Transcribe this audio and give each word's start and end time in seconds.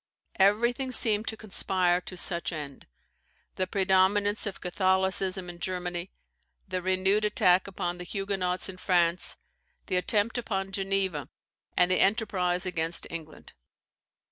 Everything 0.39 0.91
seemed 0.91 1.27
to 1.27 1.37
conspire 1.37 2.01
to 2.01 2.17
such 2.17 2.51
end; 2.51 2.87
the 3.55 3.67
predominance 3.67 4.47
of 4.47 4.59
Catholicism 4.59 5.47
in 5.47 5.59
Germany, 5.59 6.09
the 6.67 6.81
renewed 6.81 7.23
attack 7.23 7.67
upon 7.67 7.99
the 7.99 8.03
Huguenots 8.03 8.67
in 8.67 8.77
France, 8.77 9.37
the 9.85 9.97
attempt 9.97 10.39
upon 10.39 10.71
Geneva, 10.71 11.29
and 11.77 11.91
the 11.91 11.99
enterprise 11.99 12.65
against 12.65 13.05
England. 13.11 13.53